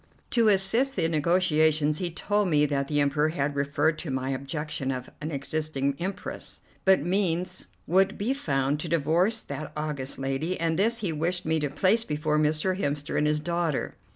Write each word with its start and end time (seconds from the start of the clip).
To 0.31 0.47
assist 0.47 0.95
the 0.95 1.07
negotiations 1.07 1.99
he 1.99 2.09
told 2.09 2.47
me 2.49 2.65
that 2.65 2.87
the 2.87 2.99
Emperor 2.99 3.29
had 3.29 3.55
referred 3.55 3.99
to 3.99 4.09
my 4.09 4.31
objection 4.31 4.89
of 4.89 5.11
an 5.21 5.29
existing 5.29 5.95
Empress, 5.99 6.61
but 6.85 7.03
means 7.03 7.67
would 7.85 8.17
be 8.17 8.33
found 8.33 8.79
to 8.79 8.89
divorce 8.89 9.43
that 9.43 9.71
august 9.77 10.17
lady, 10.17 10.59
and 10.59 10.79
this 10.79 11.01
he 11.01 11.13
wished 11.13 11.45
me 11.45 11.59
to 11.59 11.69
place 11.69 12.03
before 12.03 12.39
Mr. 12.39 12.75
Hemster 12.79 13.15
and 13.15 13.27
his 13.27 13.39
daughter. 13.39 13.93